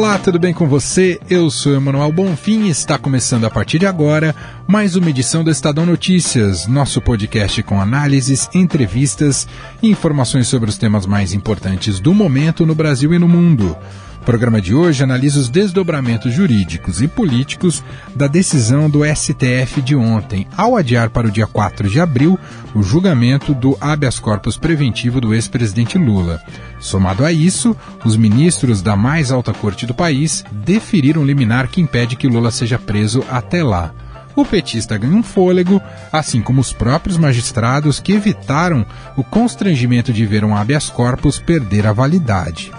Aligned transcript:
Olá, 0.00 0.18
tudo 0.18 0.38
bem 0.38 0.54
com 0.54 0.66
você? 0.66 1.20
Eu 1.28 1.50
sou 1.50 1.74
Emanuel 1.74 2.10
Bonfim 2.10 2.62
e 2.62 2.70
está 2.70 2.96
começando 2.96 3.44
a 3.44 3.50
partir 3.50 3.78
de 3.78 3.84
agora 3.84 4.34
mais 4.66 4.96
uma 4.96 5.10
edição 5.10 5.44
do 5.44 5.50
Estadão 5.50 5.84
Notícias, 5.84 6.66
nosso 6.66 7.02
podcast 7.02 7.62
com 7.62 7.78
análises, 7.78 8.48
entrevistas 8.54 9.46
e 9.82 9.90
informações 9.90 10.48
sobre 10.48 10.70
os 10.70 10.78
temas 10.78 11.04
mais 11.04 11.34
importantes 11.34 12.00
do 12.00 12.14
momento 12.14 12.64
no 12.64 12.74
Brasil 12.74 13.12
e 13.12 13.18
no 13.18 13.28
mundo. 13.28 13.76
O 14.20 14.24
programa 14.30 14.60
de 14.60 14.74
hoje 14.74 15.02
analisa 15.02 15.40
os 15.40 15.48
desdobramentos 15.48 16.32
jurídicos 16.34 17.00
e 17.00 17.08
políticos 17.08 17.82
da 18.14 18.26
decisão 18.26 18.88
do 18.88 19.00
STF 19.02 19.80
de 19.80 19.96
ontem, 19.96 20.46
ao 20.54 20.76
adiar 20.76 21.08
para 21.08 21.26
o 21.26 21.30
dia 21.30 21.46
4 21.46 21.88
de 21.88 21.98
abril 21.98 22.38
o 22.74 22.82
julgamento 22.82 23.54
do 23.54 23.78
habeas 23.80 24.20
corpus 24.20 24.58
preventivo 24.58 25.22
do 25.22 25.34
ex-presidente 25.34 25.96
Lula. 25.96 26.38
Somado 26.78 27.24
a 27.24 27.32
isso, 27.32 27.74
os 28.04 28.14
ministros 28.14 28.82
da 28.82 28.94
mais 28.94 29.32
alta 29.32 29.54
corte 29.54 29.86
do 29.86 29.94
país 29.94 30.44
deferiram 30.52 31.24
liminar 31.24 31.68
que 31.68 31.80
impede 31.80 32.14
que 32.14 32.28
Lula 32.28 32.50
seja 32.50 32.78
preso 32.78 33.24
até 33.30 33.64
lá. 33.64 33.90
O 34.36 34.44
petista 34.44 34.98
ganha 34.98 35.16
um 35.16 35.22
fôlego, 35.22 35.80
assim 36.12 36.42
como 36.42 36.60
os 36.60 36.74
próprios 36.74 37.16
magistrados 37.16 37.98
que 37.98 38.12
evitaram 38.12 38.84
o 39.16 39.24
constrangimento 39.24 40.12
de 40.12 40.26
ver 40.26 40.44
um 40.44 40.54
habeas 40.54 40.90
corpus 40.90 41.38
perder 41.38 41.86
a 41.86 41.92
validade. 41.92 42.70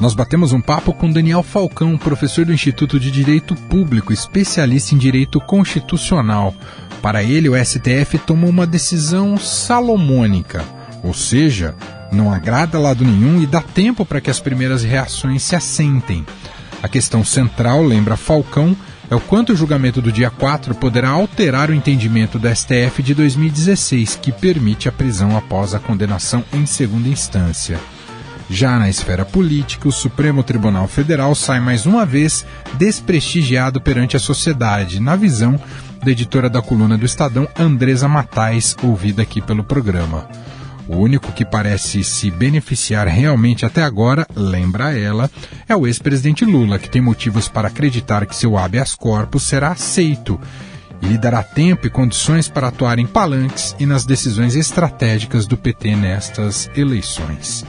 Nós 0.00 0.14
batemos 0.14 0.52
um 0.52 0.60
papo 0.60 0.92
com 0.92 1.10
Daniel 1.10 1.42
Falcão, 1.42 1.96
professor 1.96 2.44
do 2.44 2.52
Instituto 2.52 2.98
de 2.98 3.10
Direito 3.10 3.54
Público, 3.54 4.12
especialista 4.12 4.94
em 4.94 4.98
direito 4.98 5.40
constitucional. 5.40 6.54
Para 7.00 7.22
ele, 7.22 7.48
o 7.48 7.64
STF 7.64 8.18
tomou 8.18 8.50
uma 8.50 8.66
decisão 8.66 9.36
salomônica, 9.36 10.64
ou 11.02 11.14
seja, 11.14 11.74
não 12.10 12.32
agrada 12.32 12.78
lado 12.78 13.04
nenhum 13.04 13.40
e 13.40 13.46
dá 13.46 13.60
tempo 13.60 14.04
para 14.04 14.20
que 14.20 14.30
as 14.30 14.40
primeiras 14.40 14.82
reações 14.82 15.42
se 15.42 15.54
assentem. 15.54 16.24
A 16.82 16.88
questão 16.88 17.24
central, 17.24 17.82
lembra 17.82 18.16
Falcão, 18.16 18.76
é 19.10 19.14
o 19.14 19.20
quanto 19.20 19.52
o 19.52 19.56
julgamento 19.56 20.02
do 20.02 20.10
dia 20.10 20.30
4 20.30 20.74
poderá 20.74 21.10
alterar 21.10 21.70
o 21.70 21.74
entendimento 21.74 22.38
do 22.38 22.48
STF 22.48 23.02
de 23.02 23.14
2016, 23.14 24.18
que 24.20 24.32
permite 24.32 24.88
a 24.88 24.92
prisão 24.92 25.36
após 25.36 25.74
a 25.74 25.78
condenação 25.78 26.42
em 26.52 26.66
segunda 26.66 27.08
instância. 27.08 27.78
Já 28.54 28.78
na 28.78 28.88
esfera 28.88 29.24
política, 29.24 29.88
o 29.88 29.92
Supremo 29.92 30.40
Tribunal 30.44 30.86
Federal 30.86 31.34
sai 31.34 31.58
mais 31.58 31.86
uma 31.86 32.06
vez 32.06 32.46
desprestigiado 32.74 33.80
perante 33.80 34.16
a 34.16 34.20
sociedade, 34.20 35.00
na 35.00 35.16
visão 35.16 35.60
da 36.04 36.12
editora 36.12 36.48
da 36.48 36.62
coluna 36.62 36.96
do 36.96 37.04
Estadão, 37.04 37.48
Andresa 37.58 38.06
Matais, 38.06 38.76
ouvida 38.80 39.22
aqui 39.22 39.40
pelo 39.40 39.64
programa. 39.64 40.28
O 40.86 40.98
único 40.98 41.32
que 41.32 41.44
parece 41.44 42.04
se 42.04 42.30
beneficiar 42.30 43.08
realmente 43.08 43.66
até 43.66 43.82
agora, 43.82 44.24
lembra 44.36 44.96
ela, 44.96 45.28
é 45.68 45.74
o 45.74 45.84
ex-presidente 45.84 46.44
Lula, 46.44 46.78
que 46.78 46.88
tem 46.88 47.02
motivos 47.02 47.48
para 47.48 47.66
acreditar 47.66 48.24
que 48.24 48.36
seu 48.36 48.56
habeas 48.56 48.94
corpus 48.94 49.42
será 49.42 49.72
aceito 49.72 50.40
e 51.02 51.06
lhe 51.06 51.18
dará 51.18 51.42
tempo 51.42 51.88
e 51.88 51.90
condições 51.90 52.48
para 52.48 52.68
atuar 52.68 53.00
em 53.00 53.06
palanques 53.06 53.74
e 53.80 53.84
nas 53.84 54.06
decisões 54.06 54.54
estratégicas 54.54 55.44
do 55.44 55.56
PT 55.56 55.96
nestas 55.96 56.70
eleições. 56.76 57.64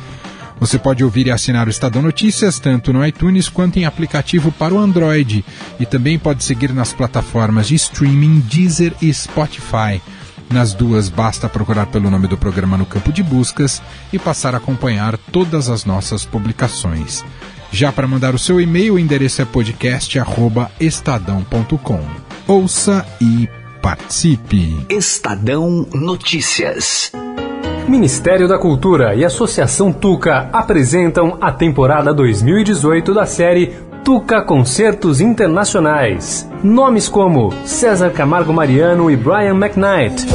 Você 0.59 0.79
pode 0.79 1.03
ouvir 1.03 1.27
e 1.27 1.31
assinar 1.31 1.67
o 1.67 1.69
Estadão 1.69 2.01
Notícias 2.01 2.57
tanto 2.59 2.91
no 2.93 3.05
iTunes 3.05 3.49
quanto 3.49 3.77
em 3.77 3.85
aplicativo 3.85 4.51
para 4.51 4.73
o 4.73 4.79
Android 4.79 5.45
e 5.79 5.85
também 5.85 6.17
pode 6.17 6.43
seguir 6.43 6.73
nas 6.73 6.91
plataformas 6.93 7.67
de 7.67 7.75
streaming 7.75 8.39
Deezer 8.39 8.93
e 9.01 9.13
Spotify. 9.13 10.01
Nas 10.49 10.73
duas, 10.73 11.09
basta 11.09 11.49
procurar 11.49 11.87
pelo 11.87 12.09
nome 12.09 12.27
do 12.27 12.37
programa 12.37 12.77
no 12.77 12.85
campo 12.85 13.11
de 13.11 13.21
buscas 13.23 13.81
e 14.13 14.19
passar 14.19 14.53
a 14.53 14.57
acompanhar 14.57 15.17
todas 15.17 15.67
as 15.69 15.83
nossas 15.85 16.23
publicações. 16.23 17.25
Já 17.71 17.91
para 17.91 18.07
mandar 18.07 18.35
o 18.35 18.39
seu 18.39 18.61
e-mail, 18.61 18.93
o 18.93 18.99
endereço 18.99 19.41
é 19.41 19.45
podcast@estadão.com. 19.45 22.07
Ouça 22.47 23.03
e 23.19 23.49
participe. 23.81 24.85
Estadão 24.89 25.87
Notícias. 25.93 27.11
Ministério 27.87 28.47
da 28.47 28.57
Cultura 28.57 29.13
e 29.13 29.23
Associação 29.23 29.93
Tuca 29.93 30.49
apresentam 30.51 31.37
a 31.39 31.51
temporada 31.51 32.11
2018 32.15 33.13
da 33.13 33.27
série 33.27 33.75
Tuca 34.03 34.41
Concertos 34.41 35.21
Internacionais. 35.21 36.49
Nomes 36.63 37.07
como 37.07 37.53
César 37.63 38.09
Camargo 38.09 38.51
Mariano 38.51 39.11
e 39.11 39.15
Brian 39.15 39.53
McKnight. 39.53 40.25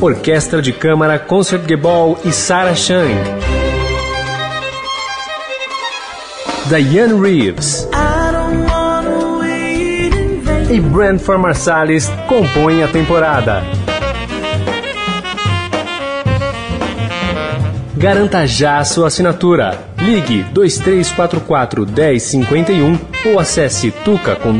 Orquestra 0.00 0.62
de 0.62 0.72
Câmara 0.72 1.18
Concertgebouw 1.18 2.18
e 2.24 2.32
Sarah 2.32 2.74
Chang. 2.74 3.14
Diane 6.66 7.20
Reeves. 7.20 7.86
E 10.70 10.80
Brentford 10.80 11.42
Marsalis 11.42 12.10
compõem 12.26 12.82
a 12.82 12.88
temporada. 12.88 13.83
Garanta 18.04 18.46
já 18.46 18.76
a 18.76 18.84
sua 18.84 19.06
assinatura. 19.06 19.82
Ligue 19.98 20.42
2344 20.52 21.86
1051 21.86 22.98
ou 23.24 23.40
acesse 23.40 23.90
tuca.org.br. 23.90 24.50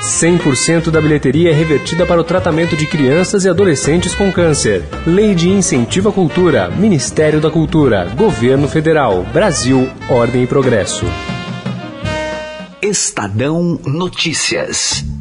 100% 0.00 0.90
da 0.90 1.00
bilheteria 1.00 1.50
é 1.50 1.54
revertida 1.54 2.04
para 2.04 2.20
o 2.20 2.24
tratamento 2.24 2.76
de 2.76 2.88
crianças 2.88 3.44
e 3.44 3.48
adolescentes 3.48 4.16
com 4.16 4.32
câncer. 4.32 4.82
Lei 5.06 5.32
de 5.32 5.48
Incentivo 5.48 6.08
à 6.08 6.12
Cultura, 6.12 6.68
Ministério 6.68 7.40
da 7.40 7.52
Cultura, 7.52 8.10
Governo 8.16 8.66
Federal, 8.66 9.22
Brasil, 9.32 9.88
Ordem 10.08 10.42
e 10.42 10.46
Progresso. 10.48 11.06
Estadão 12.82 13.78
Notícias. 13.84 15.11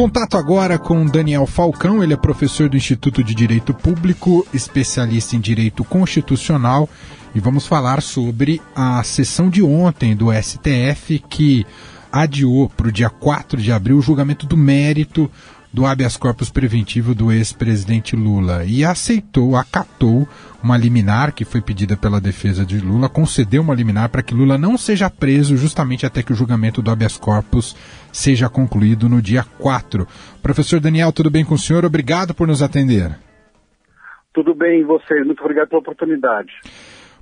Contato 0.00 0.38
agora 0.38 0.78
com 0.78 1.04
Daniel 1.04 1.46
Falcão, 1.46 2.02
ele 2.02 2.14
é 2.14 2.16
professor 2.16 2.70
do 2.70 2.76
Instituto 2.76 3.22
de 3.22 3.34
Direito 3.34 3.74
Público, 3.74 4.46
especialista 4.50 5.36
em 5.36 5.40
Direito 5.40 5.84
Constitucional, 5.84 6.88
e 7.34 7.38
vamos 7.38 7.66
falar 7.66 8.00
sobre 8.00 8.62
a 8.74 9.02
sessão 9.02 9.50
de 9.50 9.62
ontem 9.62 10.16
do 10.16 10.32
STF 10.32 11.18
que 11.28 11.66
adiou 12.10 12.70
para 12.70 12.88
o 12.88 12.92
dia 12.92 13.10
4 13.10 13.60
de 13.60 13.70
abril 13.70 13.98
o 13.98 14.00
julgamento 14.00 14.46
do 14.46 14.56
mérito 14.56 15.30
do 15.72 15.86
habeas 15.86 16.16
corpus 16.16 16.50
preventivo 16.50 17.14
do 17.14 17.30
ex-presidente 17.30 18.16
Lula 18.16 18.64
e 18.64 18.84
aceitou, 18.84 19.56
acatou 19.56 20.28
uma 20.62 20.76
liminar 20.76 21.32
que 21.32 21.44
foi 21.44 21.60
pedida 21.60 21.96
pela 21.96 22.20
defesa 22.20 22.64
de 22.66 22.78
Lula, 22.80 23.08
concedeu 23.08 23.62
uma 23.62 23.74
liminar 23.74 24.08
para 24.08 24.22
que 24.22 24.34
Lula 24.34 24.58
não 24.58 24.76
seja 24.76 25.08
preso 25.08 25.56
justamente 25.56 26.04
até 26.04 26.22
que 26.22 26.32
o 26.32 26.36
julgamento 26.36 26.82
do 26.82 26.90
habeas 26.90 27.16
corpus 27.16 27.76
seja 28.12 28.48
concluído 28.48 29.08
no 29.08 29.22
dia 29.22 29.44
4. 29.58 30.06
Professor 30.42 30.80
Daniel, 30.80 31.12
tudo 31.12 31.30
bem 31.30 31.44
com 31.44 31.54
o 31.54 31.58
senhor? 31.58 31.84
Obrigado 31.84 32.34
por 32.34 32.46
nos 32.46 32.62
atender. 32.62 33.16
Tudo 34.32 34.54
bem, 34.54 34.80
e 34.80 34.84
você? 34.84 35.24
Muito 35.24 35.40
obrigado 35.40 35.68
pela 35.68 35.80
oportunidade. 35.80 36.52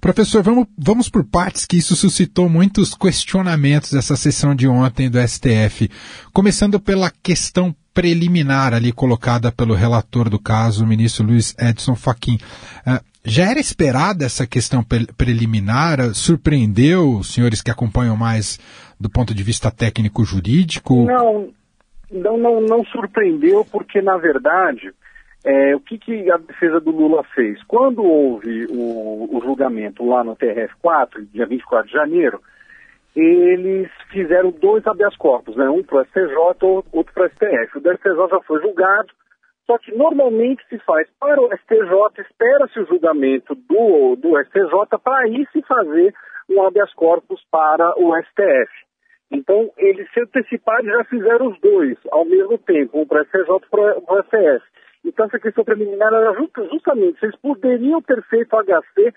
Professor, 0.00 0.42
vamos, 0.42 0.66
vamos 0.76 1.08
por 1.08 1.24
partes 1.24 1.66
que 1.66 1.76
isso 1.76 1.96
suscitou 1.96 2.48
muitos 2.48 2.94
questionamentos 2.94 3.94
essa 3.94 4.16
sessão 4.16 4.54
de 4.54 4.68
ontem 4.68 5.10
do 5.10 5.18
STF. 5.20 5.90
Começando 6.32 6.78
pela 6.78 7.10
questão 7.22 7.74
preliminar 7.92 8.74
ali 8.74 8.92
colocada 8.92 9.50
pelo 9.50 9.74
relator 9.74 10.30
do 10.30 10.38
caso, 10.38 10.84
o 10.84 10.86
ministro 10.86 11.26
Luiz 11.26 11.54
Edson 11.58 11.96
Fachin. 11.96 12.38
Uh, 12.86 13.04
já 13.24 13.50
era 13.50 13.58
esperada 13.58 14.24
essa 14.24 14.46
questão 14.46 14.84
pre 14.84 15.06
preliminar? 15.16 16.14
Surpreendeu 16.14 17.16
os 17.18 17.34
senhores 17.34 17.60
que 17.60 17.70
acompanham 17.70 18.16
mais 18.16 18.58
do 19.00 19.10
ponto 19.10 19.34
de 19.34 19.42
vista 19.42 19.70
técnico-jurídico? 19.70 21.04
Não, 21.04 21.48
não, 22.10 22.38
não, 22.38 22.60
não 22.60 22.84
surpreendeu, 22.84 23.64
porque, 23.64 24.00
na 24.00 24.16
verdade, 24.16 24.92
é, 25.44 25.74
o 25.76 25.80
que, 25.80 25.98
que, 25.98 26.30
a 26.30 26.36
defesa 26.36 26.80
do 26.80 26.90
Lula 26.90 27.22
fez? 27.34 27.62
Quando 27.64 28.02
houve 28.02 28.66
o, 28.70 29.36
o 29.36 29.40
julgamento 29.42 30.04
lá 30.04 30.24
no 30.24 30.36
TRF4, 30.36 31.26
dia 31.32 31.46
24 31.46 31.86
de 31.86 31.92
janeiro, 31.92 32.40
eles 33.14 33.90
fizeram 34.10 34.50
dois 34.50 34.86
habeas 34.86 35.16
corpus, 35.16 35.56
né? 35.56 35.68
um 35.68 35.82
para 35.82 36.02
o 36.02 36.04
STJ, 36.04 36.36
outro 36.92 37.12
para 37.14 37.26
o 37.26 37.30
STF. 37.30 37.78
O 37.78 37.80
do 37.80 37.92
STJ 37.94 38.28
já 38.30 38.40
foi 38.40 38.60
julgado, 38.62 39.08
só 39.66 39.78
que 39.78 39.94
normalmente 39.94 40.62
se 40.68 40.78
faz 40.78 41.08
para 41.18 41.40
o 41.40 41.48
STJ, 41.56 42.22
espera-se 42.22 42.80
o 42.80 42.86
julgamento 42.86 43.54
do, 43.54 44.16
do 44.16 44.40
STJ 44.44 44.98
para 45.02 45.24
aí 45.24 45.46
se 45.52 45.62
fazer 45.62 46.14
um 46.48 46.62
habeas 46.62 46.92
corpus 46.94 47.40
para 47.50 47.94
o 47.98 48.16
STF. 48.22 48.72
Então, 49.30 49.70
eles 49.76 50.10
se 50.12 50.20
anteciparam 50.20 50.84
e 50.84 50.90
já 50.90 51.04
fizeram 51.04 51.48
os 51.48 51.60
dois 51.60 51.98
ao 52.10 52.24
mesmo 52.24 52.56
tempo, 52.56 53.00
um 53.00 53.06
para 53.06 53.22
o 53.22 53.24
STJ 53.24 53.56
e 53.56 53.70
para 53.70 53.98
o 53.98 54.22
STF. 54.22 54.64
Então 55.08 55.24
essa 55.24 55.38
questão 55.38 55.64
preliminar 55.64 56.12
era 56.12 56.34
justamente, 56.70 57.18
vocês 57.18 57.34
poderiam 57.36 58.02
ter 58.02 58.22
feito 58.24 58.54
HC 58.54 59.14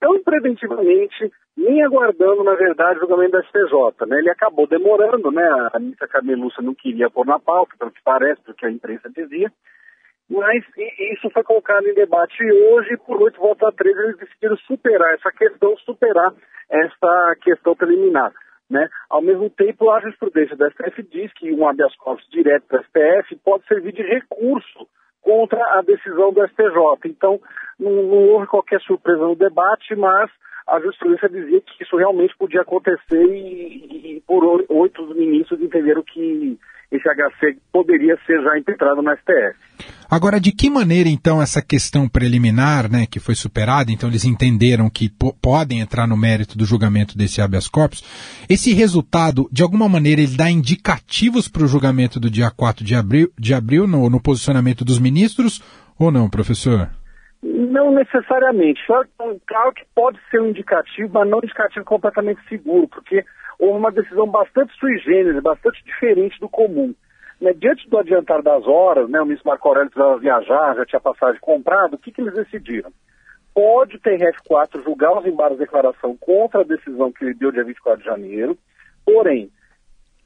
tão 0.00 0.22
preventivamente, 0.22 1.32
nem 1.56 1.82
aguardando, 1.82 2.42
na 2.44 2.54
verdade, 2.54 2.98
o 2.98 3.00
julgamento 3.02 3.32
da 3.32 3.42
STJ. 3.42 4.06
Né? 4.06 4.18
Ele 4.18 4.30
acabou 4.30 4.66
demorando, 4.66 5.30
né? 5.30 5.42
a 5.72 5.78
ministra 5.78 6.08
Carmelúcia 6.08 6.62
não 6.62 6.74
queria 6.74 7.10
pôr 7.10 7.24
na 7.24 7.38
pauta, 7.38 7.74
pelo 7.78 7.90
que 7.90 8.02
parece, 8.02 8.40
porque 8.42 8.66
a 8.66 8.70
imprensa 8.70 9.08
dizia, 9.10 9.50
mas 10.28 10.64
isso 11.14 11.30
foi 11.30 11.42
colocado 11.42 11.86
em 11.86 11.94
debate 11.94 12.42
hoje, 12.44 12.96
por 12.98 13.22
oito 13.22 13.40
votos 13.40 13.66
a 13.66 13.72
três, 13.72 13.96
eles 13.96 14.18
decidiram 14.18 14.56
superar 14.58 15.14
essa 15.14 15.30
questão, 15.32 15.76
superar 15.78 16.34
essa 16.68 17.36
questão 17.42 17.74
preliminar. 17.74 18.32
Né? 18.68 18.86
Ao 19.08 19.22
mesmo 19.22 19.48
tempo, 19.48 19.90
a 19.90 20.00
jurisprudência 20.00 20.56
da 20.56 20.70
STF 20.70 21.02
diz 21.04 21.32
que 21.32 21.50
um 21.52 21.66
habeas 21.66 21.94
corpus 21.96 22.28
direto 22.28 22.66
do 22.68 22.84
STF 22.84 23.36
pode 23.42 23.66
servir 23.66 23.92
de 23.92 24.02
recurso 24.02 24.86
contra 25.28 25.62
a 25.78 25.82
decisão 25.82 26.32
do 26.32 26.42
STJ. 26.48 27.04
Então, 27.04 27.38
não, 27.78 27.90
não 27.90 28.28
houve 28.30 28.46
qualquer 28.46 28.80
surpresa 28.80 29.20
no 29.20 29.36
debate, 29.36 29.94
mas 29.94 30.30
a 30.66 30.80
justiça 30.80 31.28
dizia 31.28 31.60
que 31.60 31.82
isso 31.82 31.98
realmente 31.98 32.34
podia 32.38 32.62
acontecer 32.62 33.22
e, 33.26 34.16
e 34.16 34.22
por 34.26 34.42
oito 34.70 35.06
ministros 35.14 35.60
entenderam 35.60 36.02
que 36.02 36.58
esse 36.90 37.06
HC 37.06 37.58
poderia 37.70 38.18
ser 38.24 38.42
já 38.42 38.58
impetrado 38.58 39.02
no 39.02 39.14
STF. 39.16 39.77
Agora, 40.10 40.40
de 40.40 40.52
que 40.52 40.70
maneira, 40.70 41.06
então, 41.06 41.42
essa 41.42 41.60
questão 41.60 42.08
preliminar, 42.08 42.90
né, 42.90 43.04
que 43.04 43.20
foi 43.20 43.34
superada, 43.34 43.92
então 43.92 44.08
eles 44.08 44.24
entenderam 44.24 44.88
que 44.88 45.12
podem 45.42 45.80
entrar 45.80 46.06
no 46.06 46.16
mérito 46.16 46.56
do 46.56 46.64
julgamento 46.64 47.16
desse 47.16 47.42
habeas 47.42 47.68
corpus, 47.68 48.02
esse 48.48 48.72
resultado, 48.72 49.46
de 49.52 49.62
alguma 49.62 49.86
maneira, 49.86 50.22
ele 50.22 50.34
dá 50.34 50.50
indicativos 50.50 51.46
para 51.46 51.62
o 51.62 51.68
julgamento 51.68 52.18
do 52.18 52.30
dia 52.30 52.50
4 52.50 52.82
de 52.82 52.94
abril, 52.94 53.30
de 53.38 53.52
abril 53.52 53.86
no, 53.86 54.08
no 54.08 54.18
posicionamento 54.18 54.82
dos 54.82 54.98
ministros, 54.98 55.62
ou 55.98 56.10
não, 56.10 56.30
professor? 56.30 56.88
Não 57.42 57.92
necessariamente. 57.92 58.80
Claro 58.86 59.72
que 59.74 59.84
pode 59.94 60.18
ser 60.30 60.40
um 60.40 60.48
indicativo, 60.48 61.10
mas 61.12 61.28
não 61.28 61.38
um 61.38 61.44
indicativo 61.44 61.84
completamente 61.84 62.40
seguro, 62.48 62.88
porque 62.88 63.24
houve 63.58 63.78
uma 63.78 63.92
decisão 63.92 64.26
bastante 64.26 64.72
sui 64.80 64.98
generis, 65.00 65.42
bastante 65.42 65.84
diferente 65.84 66.40
do 66.40 66.48
comum. 66.48 66.94
Né, 67.40 67.52
diante 67.52 67.88
do 67.88 67.98
adiantar 67.98 68.42
das 68.42 68.66
horas, 68.66 69.08
né, 69.08 69.20
o 69.20 69.24
ministro 69.24 69.48
Marco 69.48 69.68
Aurélio 69.68 69.90
precisava 69.90 70.18
viajar, 70.18 70.74
já 70.74 70.84
tinha 70.84 71.00
passagem 71.00 71.40
comprada, 71.40 71.94
o 71.94 71.98
que, 71.98 72.10
que 72.10 72.20
eles 72.20 72.34
decidiram? 72.34 72.90
Pode 73.54 73.96
o 73.96 74.00
TRF4 74.00 74.82
julgar 74.82 75.16
os 75.16 75.26
embargos 75.26 75.58
de 75.58 75.64
declaração 75.64 76.16
contra 76.16 76.62
a 76.62 76.64
decisão 76.64 77.12
que 77.12 77.24
ele 77.24 77.34
deu 77.34 77.52
dia 77.52 77.62
24 77.62 78.00
de 78.00 78.06
janeiro, 78.06 78.58
porém, 79.04 79.50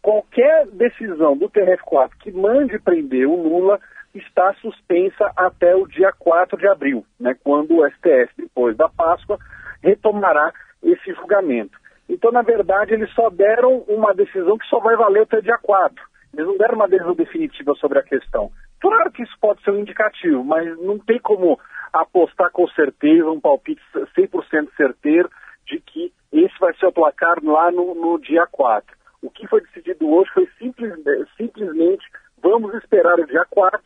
qualquer 0.00 0.67
decisão 0.69 1.37
do 1.37 1.50
TRF4 1.50 2.11
que 2.20 2.32
mande 2.32 2.79
prender 2.79 3.26
o 3.29 3.37
Lula 3.37 3.79
está 4.14 4.55
suspensa 4.55 5.31
até 5.37 5.75
o 5.75 5.87
dia 5.87 6.12
4 6.19 6.56
de 6.56 6.67
abril, 6.67 7.05
né, 7.20 7.37
quando 7.44 7.76
o 7.76 7.91
STF, 7.91 8.32
depois 8.38 8.76
da 8.76 8.88
Páscoa, 8.88 9.38
retomará 9.82 10.53
esse 10.82 11.12
julgamento. 11.14 11.79
Então, 12.09 12.31
na 12.31 12.43
verdade, 12.43 12.93
eles 12.93 13.11
só 13.14 13.31
deram 13.31 13.79
uma 13.88 14.14
decisão 14.14 14.59
que 14.59 14.67
só 14.67 14.81
vai 14.81 14.97
valer 14.97 15.23
até 15.23 15.41
dia 15.41 15.59
4. 15.59 16.12
Eles 16.34 16.46
não 16.46 16.56
deram 16.56 16.76
uma 16.76 16.88
decisão 16.88 17.14
definitiva 17.14 17.75
sobre 17.75 17.99
a 17.99 18.02
questão. 18.02 18.50
Claro 18.81 19.12
que 19.12 19.23
isso 19.23 19.37
pode 19.40 19.62
ser 19.62 19.70
um 19.70 19.81
indicativo, 19.81 20.44
mas 20.44 20.79
não 20.81 20.99
tem 20.99 21.19
como 21.20 21.58
apostar 21.93 22.50
com 22.50 22.67
certeza, 22.69 23.31
um 23.31 23.40
palpite 23.40 23.82
100% 24.17 24.69
certeiro 24.76 25.31
de 25.67 25.79
que 25.81 26.12
esse 26.32 26.58
vai 26.58 26.75
ser 26.75 26.87
o 26.87 26.93
placar 26.93 27.37
lá 27.44 27.70
no, 27.70 27.94
no 27.94 28.19
dia 28.19 28.46
4. 28.46 28.96
O 29.23 29.31
que 29.31 29.46
foi 29.46 29.61
decidido 29.61 30.08
hoje 30.08 30.31
foi 30.32 30.49
simples, 30.58 30.93
simplesmente 31.37 32.05
vamos 32.43 32.75
esperar 32.75 33.20
o 33.20 33.26
dia 33.26 33.44
4 33.49 33.81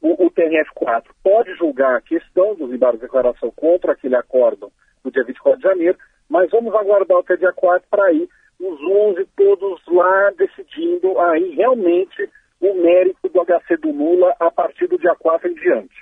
o, 0.00 0.26
o 0.26 0.30
TRF4 0.30 1.04
pode 1.22 1.54
julgar 1.56 1.96
a 1.96 2.00
questão 2.00 2.54
dos 2.54 2.72
embargos 2.72 3.00
de 3.00 3.06
declaração 3.06 3.50
contra 3.50 3.92
aquele 3.92 4.16
acórdão 4.16 4.70
no 5.04 5.10
dia 5.10 5.24
24 5.24 5.58
de 5.58 5.64
janeiro, 5.64 5.98
mas 6.28 6.50
vamos 6.50 6.74
aguardar 6.74 7.18
até 7.18 7.36
dia 7.36 7.52
4 7.52 7.88
para 7.90 8.12
ir 8.12 8.28
os 8.60 8.80
11 8.80 9.26
todos 9.36 9.80
lá 9.88 10.30
decidindo 10.36 11.18
aí 11.20 11.54
realmente 11.54 12.28
o 12.60 12.74
mérito 12.82 13.28
do 13.28 13.44
HC 13.44 13.76
do 13.76 13.92
Lula 13.92 14.34
a 14.40 14.50
partir 14.50 14.88
do 14.88 14.98
dia 14.98 15.14
4 15.16 15.48
em 15.48 15.54
diante. 15.54 15.94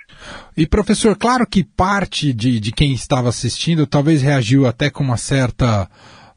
E 0.55 0.65
professor, 0.65 1.15
claro 1.15 1.45
que 1.45 1.63
parte 1.63 2.33
de, 2.33 2.59
de 2.59 2.71
quem 2.71 2.93
estava 2.93 3.29
assistindo 3.29 3.85
talvez 3.85 4.21
reagiu 4.21 4.65
até 4.65 4.89
com 4.89 5.03
uma 5.03 5.17
certa 5.17 5.87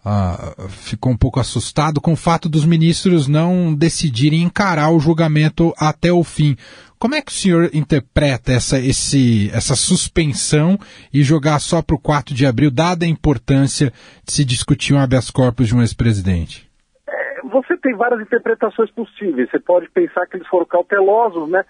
uh, 0.05 0.69
ficou 0.69 1.12
um 1.12 1.17
pouco 1.17 1.40
assustado 1.40 2.00
com 2.00 2.12
o 2.12 2.17
fato 2.17 2.49
dos 2.49 2.67
ministros 2.67 3.26
não 3.26 3.75
decidirem 3.75 4.43
encarar 4.43 4.90
o 4.90 5.00
julgamento 5.00 5.72
até 5.78 6.12
o 6.12 6.22
fim. 6.22 6.56
Como 7.00 7.14
é 7.14 7.23
que 7.23 7.32
o 7.32 7.35
senhor 7.35 7.70
interpreta 7.73 8.52
essa, 8.52 8.79
esse, 8.79 9.49
essa 9.56 9.75
suspensão 9.75 10.76
e 11.11 11.23
jogar 11.23 11.58
só 11.58 11.81
para 11.81 11.97
o 11.97 11.99
4 11.99 12.35
de 12.35 12.44
abril, 12.44 12.70
dada 12.70 13.06
a 13.06 13.08
importância 13.08 13.91
de 14.23 14.31
se 14.31 14.44
discutir 14.44 14.93
um 14.93 15.00
habeas 15.00 15.31
corpus 15.31 15.69
de 15.69 15.75
um 15.75 15.81
ex-presidente? 15.81 16.69
É, 17.08 17.41
você 17.49 17.75
tem 17.79 17.97
várias 17.97 18.20
interpretações 18.20 18.91
possíveis. 18.91 19.49
Você 19.50 19.58
pode 19.58 19.88
pensar 19.88 20.26
que 20.26 20.37
eles 20.37 20.47
foram 20.49 20.67
cautelosos, 20.67 21.49
né? 21.49 21.64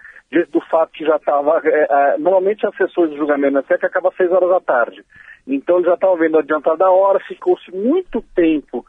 Do 0.51 0.59
fato 0.69 0.91
que 0.91 1.05
já 1.05 1.15
estava. 1.15 1.61
É, 1.63 1.87
é, 1.89 2.17
normalmente 2.17 2.67
as 2.67 2.75
sessões 2.75 3.11
de 3.11 3.15
julgamento 3.15 3.53
na 3.53 3.63
SEC 3.63 3.85
acabam 3.85 4.11
às 4.11 4.17
6 4.17 4.33
horas 4.33 4.49
da 4.49 4.59
tarde. 4.59 5.01
Então 5.47 5.77
eles 5.77 5.87
já 5.87 5.93
estavam 5.93 6.17
vendo 6.17 6.39
adiantar 6.39 6.75
da 6.75 6.91
hora, 6.91 7.23
ficou-se 7.25 7.71
muito 7.71 8.21
tempo 8.35 8.85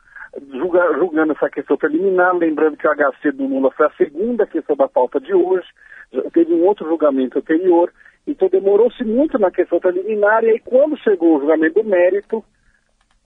julga, 0.50 0.94
julgando 0.98 1.32
essa 1.32 1.50
questão 1.50 1.76
preliminar, 1.76 2.34
lembrando 2.34 2.76
que 2.76 2.86
o 2.86 2.90
HC 2.90 3.32
do 3.32 3.46
Lula 3.46 3.70
foi 3.70 3.86
a 3.86 3.92
segunda 3.92 4.46
questão 4.46 4.76
da 4.76 4.88
pauta 4.88 5.20
de 5.20 5.34
hoje, 5.34 5.66
teve 6.32 6.52
um 6.52 6.64
outro 6.64 6.88
julgamento 6.88 7.38
anterior, 7.38 7.92
então 8.26 8.48
demorou-se 8.48 9.02
muito 9.04 9.38
na 9.38 9.50
questão 9.50 9.80
preliminar, 9.80 10.44
e 10.44 10.50
aí 10.50 10.58
quando 10.60 10.96
chegou 10.98 11.36
o 11.36 11.40
julgamento 11.40 11.82
do 11.82 11.88
mérito, 11.88 12.44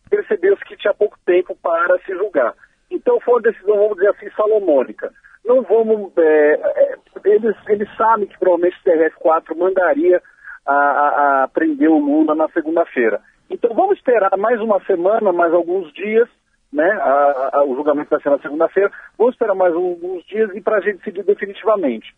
percebeu-se 0.09 0.65
que 0.65 0.77
tinha 0.77 0.95
pouco 0.95 1.19
tempo 1.27 1.57
para 1.63 1.99
se 2.01 2.15
julgar. 2.15 2.55
Então 2.91 3.21
foi 3.21 3.35
uma 3.35 3.43
decisão, 3.43 3.77
vamos 3.77 3.97
dizer 3.97 4.11
assim, 4.11 4.31
salomônica. 4.31 5.13
Não 5.45 5.63
vamos. 5.63 6.13
É, 6.17 6.53
é, 6.55 6.95
eles, 7.25 7.57
eles 7.69 7.89
sabem 7.97 8.27
que 8.27 8.39
provavelmente 8.39 8.77
o 8.79 8.91
TRF4 8.91 9.57
mandaria 9.57 10.23
a, 10.67 10.75
a, 10.75 11.45
a 11.45 11.49
prender 11.49 11.91
o 11.91 11.99
Lula 11.99 12.35
na 12.35 12.49
segunda-feira. 12.49 13.21
Então 13.49 13.73
vamos 13.75 13.97
esperar 13.97 14.37
mais 14.37 14.61
uma 14.61 14.81
semana, 14.85 15.33
mais 15.33 15.53
alguns 15.53 15.93
dias, 15.93 16.29
né? 16.73 16.91
A, 17.01 17.51
a, 17.59 17.65
o 17.65 17.77
julgamento 17.77 18.11
vai 18.11 18.21
ser 18.21 18.31
na 18.31 18.39
segunda-feira. 18.39 18.91
Vamos 19.17 19.35
esperar 19.35 19.55
mais 19.55 19.73
alguns 19.73 20.25
dias 20.27 20.51
e 20.55 20.61
para 20.61 20.79
a 20.79 20.81
gente 20.81 20.99
decidir 20.99 21.23
definitivamente. 21.25 22.13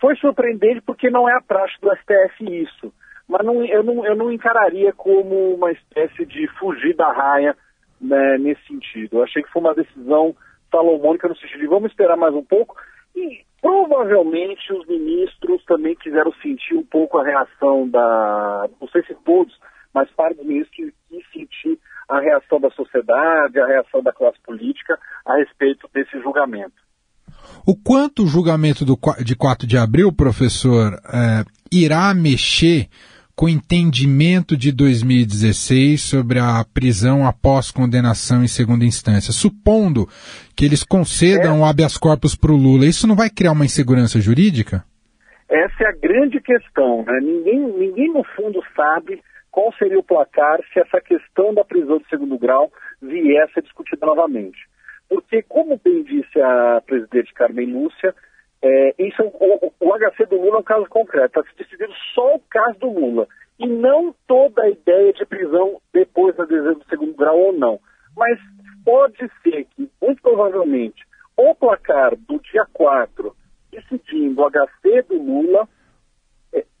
Foi 0.00 0.16
surpreendente 0.16 0.80
porque 0.82 1.10
não 1.10 1.28
é 1.28 1.34
a 1.34 1.40
praxe 1.40 1.74
do 1.80 1.90
STF 1.96 2.62
isso. 2.62 2.92
Mas 3.28 3.44
não, 3.44 3.64
eu, 3.64 3.82
não, 3.82 4.06
eu 4.06 4.14
não 4.14 4.30
encararia 4.30 4.92
como 4.92 5.54
uma 5.54 5.72
espécie 5.72 6.24
de 6.26 6.46
fugir 6.58 6.94
da 6.94 7.10
raia 7.12 7.56
né, 8.00 8.38
nesse 8.38 8.64
sentido. 8.66 9.18
Eu 9.18 9.24
achei 9.24 9.42
que 9.42 9.50
foi 9.50 9.60
uma 9.60 9.74
decisão 9.74 10.34
salomônica 10.70 11.28
no 11.28 11.36
sentido 11.36 11.60
de 11.60 11.66
vamos 11.66 11.90
esperar 11.90 12.16
mais 12.16 12.34
um 12.34 12.44
pouco 12.44 12.76
e 13.14 13.44
provavelmente 13.60 14.72
os 14.72 14.86
ministros 14.86 15.64
também 15.64 15.94
quiseram 15.96 16.32
sentir 16.34 16.74
um 16.74 16.84
pouco 16.84 17.18
a 17.18 17.24
reação 17.24 17.88
da, 17.88 18.68
não 18.80 18.88
sei 18.88 19.02
se 19.04 19.14
todos, 19.24 19.58
mas 19.92 20.10
parte 20.10 20.36
dos 20.36 20.46
ministros 20.46 20.92
quis 21.08 21.30
sentir 21.32 21.78
a 22.08 22.20
reação 22.20 22.60
da 22.60 22.70
sociedade, 22.70 23.58
a 23.58 23.66
reação 23.66 24.02
da 24.02 24.12
classe 24.12 24.38
política 24.42 24.98
a 25.24 25.36
respeito 25.36 25.88
desse 25.92 26.20
julgamento. 26.20 26.85
O 27.66 27.74
quanto 27.74 28.22
o 28.22 28.26
julgamento 28.28 28.84
do, 28.84 28.96
de 29.24 29.34
4 29.34 29.66
de 29.66 29.76
abril, 29.76 30.12
professor, 30.12 30.92
é, 31.12 31.44
irá 31.72 32.14
mexer 32.14 32.86
com 33.34 33.46
o 33.46 33.48
entendimento 33.48 34.56
de 34.56 34.70
2016 34.70 36.00
sobre 36.00 36.38
a 36.38 36.64
prisão 36.72 37.26
após 37.26 37.72
condenação 37.72 38.44
em 38.44 38.46
segunda 38.46 38.84
instância, 38.84 39.32
supondo 39.32 40.06
que 40.56 40.64
eles 40.64 40.84
concedam 40.84 41.56
é. 41.56 41.58
o 41.58 41.64
habeas 41.64 41.98
corpus 41.98 42.36
para 42.36 42.52
o 42.52 42.56
Lula, 42.56 42.86
isso 42.86 43.06
não 43.06 43.16
vai 43.16 43.28
criar 43.28 43.50
uma 43.50 43.64
insegurança 43.64 44.20
jurídica? 44.20 44.84
Essa 45.48 45.84
é 45.84 45.88
a 45.88 45.92
grande 45.92 46.40
questão. 46.40 47.04
Né? 47.04 47.18
Ninguém, 47.20 47.58
ninguém, 47.78 48.12
no 48.12 48.22
fundo, 48.36 48.62
sabe 48.76 49.20
qual 49.50 49.72
seria 49.74 49.98
o 49.98 50.04
placar 50.04 50.60
se 50.72 50.78
essa 50.78 51.00
questão 51.00 51.52
da 51.52 51.64
prisão 51.64 51.98
de 51.98 52.08
segundo 52.08 52.38
grau 52.38 52.70
viesse 53.02 53.58
a 53.58 53.62
discutir 53.62 53.98
novamente. 54.00 54.58
Porque, 55.08 55.42
como 55.42 55.80
bem 55.82 56.02
disse 56.02 56.40
a 56.40 56.82
presidente 56.84 57.32
Carmen 57.34 57.72
Lúcia, 57.72 58.14
é, 58.62 58.94
isso, 58.98 59.22
é 59.22 59.24
o, 59.24 59.72
o, 59.80 59.98
HC 59.98 60.26
do 60.26 60.40
Lula 60.40 60.56
é 60.56 60.60
um 60.60 60.64
caso 60.64 60.86
concreto, 60.86 61.40
está 61.40 61.50
se 61.50 61.56
decidindo 61.56 61.92
só 62.14 62.36
o 62.36 62.42
caso 62.50 62.78
do 62.80 62.90
Lula, 62.90 63.28
e 63.58 63.66
não 63.66 64.14
toda 64.26 64.62
a 64.62 64.70
ideia 64.70 65.12
de 65.12 65.24
prisão 65.24 65.80
depois 65.92 66.34
da 66.36 66.44
decisão 66.44 66.74
do 66.74 66.84
segundo 66.86 67.14
grau 67.14 67.38
ou 67.38 67.52
não. 67.52 67.78
Mas 68.16 68.38
pode 68.84 69.18
ser 69.42 69.64
que, 69.74 69.90
muito 70.02 70.22
provavelmente, 70.22 71.04
o 71.36 71.54
placar 71.54 72.16
do 72.16 72.40
dia 72.40 72.66
4, 72.72 73.34
decidindo 73.70 74.42
o 74.42 74.50
HC 74.50 75.02
do 75.08 75.22
Lula, 75.22 75.68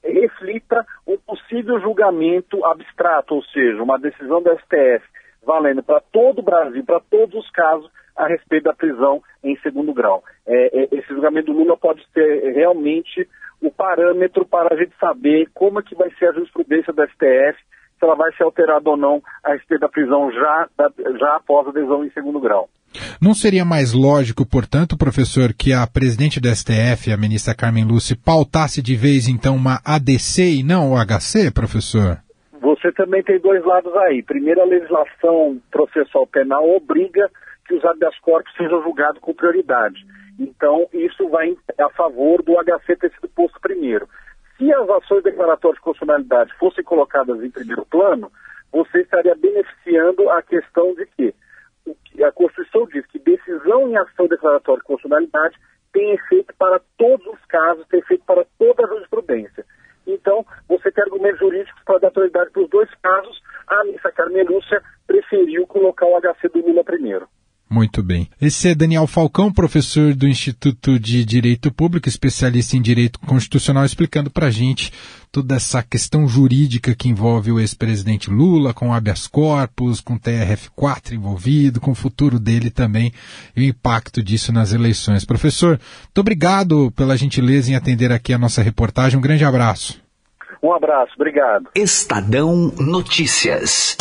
reflita 0.02 0.86
um 1.06 1.18
possível 1.18 1.80
julgamento 1.80 2.64
abstrato, 2.64 3.34
ou 3.34 3.42
seja, 3.44 3.82
uma 3.82 3.98
decisão 3.98 4.42
da 4.42 4.56
STF 4.56 5.04
valendo 5.44 5.82
para 5.82 6.00
todo 6.00 6.40
o 6.40 6.42
Brasil, 6.42 6.84
para 6.84 7.00
todos 7.00 7.34
os 7.36 7.50
casos, 7.50 7.90
a 8.16 8.26
respeito 8.26 8.64
da 8.64 8.72
prisão 8.72 9.22
em 9.42 9.56
segundo 9.58 9.92
grau. 9.92 10.24
É, 10.46 10.82
é, 10.82 10.88
esse 10.92 11.08
julgamento 11.08 11.52
do 11.52 11.58
Lula 11.58 11.76
pode 11.76 12.04
ser 12.12 12.52
realmente 12.52 13.28
o 13.60 13.70
parâmetro 13.70 14.44
para 14.44 14.74
a 14.74 14.76
gente 14.76 14.92
saber 14.98 15.48
como 15.54 15.80
é 15.80 15.82
que 15.82 15.94
vai 15.94 16.10
ser 16.18 16.28
a 16.28 16.32
jurisprudência 16.32 16.92
do 16.92 17.02
STF, 17.02 17.58
se 17.98 18.04
ela 18.04 18.14
vai 18.14 18.32
ser 18.34 18.42
alterada 18.42 18.90
ou 18.90 18.96
não 18.96 19.22
a 19.42 19.52
respeito 19.52 19.80
da 19.80 19.88
prisão 19.88 20.30
já, 20.30 20.68
já 21.18 21.36
após 21.36 21.66
a 21.66 21.70
adesão 21.70 22.04
em 22.04 22.10
segundo 22.10 22.40
grau. 22.40 22.68
Não 23.20 23.34
seria 23.34 23.64
mais 23.64 23.92
lógico, 23.92 24.46
portanto, 24.46 24.96
professor, 24.96 25.52
que 25.52 25.72
a 25.72 25.86
presidente 25.86 26.40
do 26.40 26.48
STF, 26.48 27.12
a 27.12 27.16
ministra 27.16 27.54
Carmen 27.54 27.84
Lúcia, 27.84 28.16
pautasse 28.22 28.80
de 28.82 28.94
vez 28.96 29.28
então 29.28 29.56
uma 29.56 29.80
ADC 29.84 30.60
e 30.60 30.62
não 30.62 30.92
o 30.92 30.96
HC, 30.96 31.50
professor? 31.52 32.18
Você 32.60 32.92
também 32.92 33.22
tem 33.22 33.38
dois 33.38 33.64
lados 33.64 33.94
aí. 33.96 34.22
Primeiro, 34.22 34.60
a 34.60 34.64
legislação 34.64 35.60
processual 35.70 36.26
penal 36.26 36.68
obriga 36.68 37.30
que 37.66 37.74
os 37.74 37.84
habeas 37.84 38.18
corpus 38.20 38.52
sejam 38.56 38.82
julgados 38.82 39.20
com 39.20 39.34
prioridade. 39.34 40.04
Então, 40.38 40.86
isso 40.92 41.28
vai 41.28 41.56
a 41.78 41.88
favor 41.90 42.42
do 42.42 42.54
HC 42.58 42.96
ter 42.96 43.12
sido 43.12 43.28
posto 43.28 43.60
primeiro. 43.60 44.08
Se 44.56 44.72
as 44.72 44.88
ações 44.88 45.22
declaratórias 45.22 45.78
de 45.78 45.84
constitucionalidade 45.84 46.54
fossem 46.58 46.84
colocadas 46.84 47.42
em 47.42 47.50
primeiro 47.50 47.84
plano, 47.86 48.30
você 48.72 49.00
estaria 49.00 49.34
beneficiando 49.34 50.28
a 50.30 50.42
questão 50.42 50.94
de 50.94 51.06
que 51.06 51.34
a 52.22 52.32
Constituição 52.32 52.86
diz 52.86 53.06
que 53.06 53.18
decisão 53.18 53.88
em 53.88 53.96
ação 53.96 54.26
declaratória 54.26 54.80
de 54.80 54.86
constitucionalidade 54.86 55.56
tem 55.92 56.12
efeito 56.12 56.54
para 56.58 56.80
todos 56.98 57.26
os 57.26 57.44
casos, 57.46 57.86
tem 57.88 58.00
efeito 58.00 58.24
para 58.24 58.44
toda 58.58 58.84
a 58.84 58.88
jurisprudência. 58.88 59.64
Então, 60.06 60.44
você 60.68 60.90
tem 60.90 61.04
argumentos 61.04 61.40
jurídicos 61.40 61.82
para 61.84 61.98
dar 61.98 62.10
prioridade 62.10 62.50
para 62.50 62.62
os 62.62 62.70
dois 62.70 62.90
casos. 63.02 63.42
A 63.66 63.84
ministra 63.84 64.12
Carmen 64.12 64.44
Lúcia 64.44 64.82
preferiu 65.06 65.66
colocar 65.66 66.06
o 66.06 66.20
HC 66.20 66.48
do 66.48 66.66
Lula 66.66 66.84
primeiro. 66.84 67.28
Muito 67.76 68.02
bem. 68.02 68.26
Esse 68.40 68.70
é 68.70 68.74
Daniel 68.74 69.06
Falcão, 69.06 69.52
professor 69.52 70.14
do 70.14 70.26
Instituto 70.26 70.98
de 70.98 71.22
Direito 71.26 71.70
Público, 71.70 72.08
especialista 72.08 72.74
em 72.74 72.80
Direito 72.80 73.20
Constitucional, 73.20 73.84
explicando 73.84 74.30
para 74.30 74.46
a 74.46 74.50
gente 74.50 74.90
toda 75.30 75.56
essa 75.56 75.82
questão 75.82 76.26
jurídica 76.26 76.94
que 76.94 77.10
envolve 77.10 77.52
o 77.52 77.60
ex-presidente 77.60 78.30
Lula, 78.30 78.72
com 78.72 78.94
habeas 78.94 79.26
corpus, 79.26 80.00
com 80.00 80.18
TRF4 80.18 81.12
envolvido, 81.12 81.78
com 81.78 81.90
o 81.90 81.94
futuro 81.94 82.40
dele 82.40 82.70
também 82.70 83.12
e 83.54 83.60
o 83.60 83.64
impacto 83.64 84.22
disso 84.22 84.54
nas 84.54 84.72
eleições. 84.72 85.26
Professor, 85.26 85.78
muito 86.04 86.18
obrigado 86.18 86.90
pela 86.92 87.14
gentileza 87.14 87.70
em 87.70 87.74
atender 87.74 88.10
aqui 88.10 88.32
a 88.32 88.38
nossa 88.38 88.62
reportagem. 88.62 89.18
Um 89.18 89.22
grande 89.22 89.44
abraço. 89.44 90.00
Um 90.62 90.72
abraço, 90.72 91.12
obrigado. 91.14 91.68
Estadão 91.74 92.72
Notícias. 92.78 93.98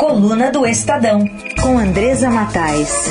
Coluna 0.00 0.50
do 0.50 0.66
Estadão, 0.66 1.26
com 1.60 1.78
Andresa 1.78 2.30
Matais. 2.30 3.04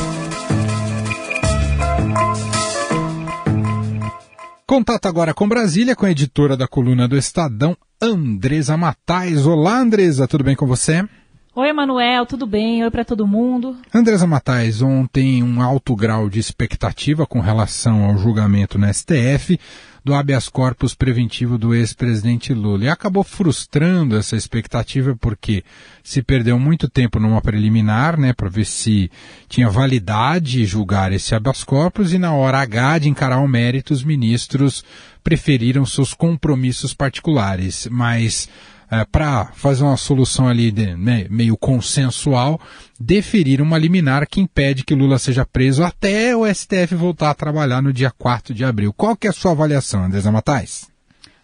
Contato 4.65 5.05
agora 5.05 5.31
com 5.31 5.47
Brasília, 5.47 5.95
com 5.95 6.07
a 6.07 6.09
editora 6.09 6.57
da 6.57 6.67
coluna 6.67 7.07
do 7.07 7.15
Estadão, 7.15 7.77
Andresa 8.01 8.75
Matais. 8.75 9.45
Olá, 9.45 9.77
Andresa, 9.77 10.27
tudo 10.27 10.43
bem 10.43 10.55
com 10.55 10.65
você? 10.65 11.07
Oi, 11.55 11.69
Emanuel, 11.69 12.25
tudo 12.25 12.47
bem? 12.47 12.83
Oi 12.83 12.89
para 12.89 13.05
todo 13.05 13.27
mundo. 13.27 13.77
Andresa 13.93 14.25
Matais, 14.25 14.81
ontem 14.81 15.43
um 15.43 15.61
alto 15.61 15.95
grau 15.95 16.27
de 16.27 16.39
expectativa 16.39 17.23
com 17.27 17.39
relação 17.39 18.03
ao 18.03 18.17
julgamento 18.17 18.79
no 18.79 18.91
STF 18.91 19.59
do 20.03 20.13
habeas 20.13 20.49
corpus 20.49 20.93
preventivo 20.93 21.57
do 21.57 21.73
ex-presidente 21.73 22.53
Lula. 22.53 22.85
E 22.85 22.89
acabou 22.89 23.23
frustrando 23.23 24.17
essa 24.17 24.35
expectativa 24.35 25.15
porque 25.19 25.63
se 26.03 26.21
perdeu 26.21 26.57
muito 26.57 26.87
tempo 26.89 27.19
numa 27.19 27.41
preliminar, 27.41 28.17
né, 28.17 28.33
para 28.33 28.49
ver 28.49 28.65
se 28.65 29.11
tinha 29.47 29.69
validade 29.69 30.65
julgar 30.65 31.11
esse 31.11 31.35
habeas 31.35 31.63
corpus 31.63 32.13
e 32.13 32.17
na 32.17 32.33
hora 32.33 32.59
H 32.59 32.99
de 32.99 33.09
encarar 33.09 33.39
o 33.39 33.47
mérito, 33.47 33.93
os 33.93 34.03
ministros 34.03 34.83
preferiram 35.23 35.85
seus 35.85 36.13
compromissos 36.13 36.93
particulares. 36.93 37.87
Mas 37.91 38.49
é, 38.91 39.05
para 39.05 39.45
fazer 39.53 39.83
uma 39.83 39.97
solução 39.97 40.47
ali 40.47 40.71
de, 40.71 40.95
né, 40.95 41.27
meio 41.29 41.57
consensual, 41.57 42.59
deferir 42.99 43.61
uma 43.61 43.77
liminar 43.77 44.27
que 44.27 44.41
impede 44.41 44.83
que 44.83 44.95
Lula 44.95 45.19
seja 45.19 45.45
preso 45.45 45.83
até 45.83 46.35
o 46.35 46.45
STF 46.45 46.95
voltar 46.95 47.29
a 47.29 47.35
trabalhar 47.35 47.81
no 47.81 47.93
dia 47.93 48.11
4 48.11 48.53
de 48.53 48.63
abril. 48.65 48.93
Qual 48.93 49.15
que 49.15 49.27
é 49.27 49.29
a 49.29 49.33
sua 49.33 49.51
avaliação, 49.51 50.03
Andresa 50.03 50.31
Matais? 50.31 50.87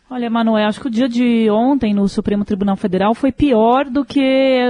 Olha, 0.08 0.30
Manuel, 0.30 0.68
acho 0.68 0.80
que 0.80 0.88
o 0.88 0.92
dia 0.92 1.10
de 1.10 1.50
ontem 1.50 1.92
no 1.92 2.08
Supremo 2.08 2.46
Tribunal 2.46 2.76
Federal 2.76 3.16
foi 3.16 3.32
pior 3.32 3.86
do 3.86 4.06
que 4.06 4.22